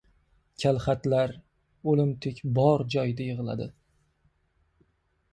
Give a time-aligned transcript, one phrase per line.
[0.61, 1.33] •Kalxatlar
[1.91, 3.69] o‘limtik bor joyda yig‘iladi.